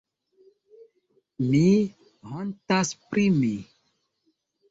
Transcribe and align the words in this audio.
Mi 1.49 1.59
hontas 2.31 2.93
pri 3.11 3.27
mi. 3.39 3.53